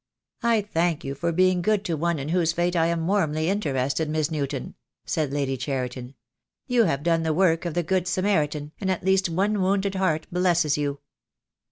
[0.41, 4.09] "I thank you for being good to one in whose fate I am warmly interested,
[4.09, 4.73] Miss Newton,"
[5.05, 6.15] said Lady Cheriton.
[6.65, 10.25] "You have done the work of the good Samaritan, and at least one wounded heart
[10.31, 11.01] blesses you."